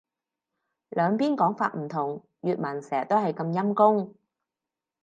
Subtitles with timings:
[0.89, 2.23] 兩邊講法唔同。
[2.41, 4.15] 粵文成日都係咁陰功